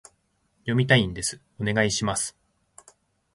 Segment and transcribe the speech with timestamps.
[0.61, 2.35] 読みたいんです、お願いします